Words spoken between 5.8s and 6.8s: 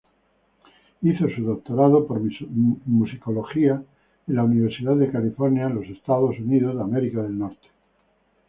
Estados Unidos.